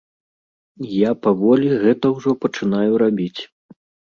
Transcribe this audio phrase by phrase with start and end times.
[0.99, 3.41] Я паволі гэта ўжо пачынаю рабіць.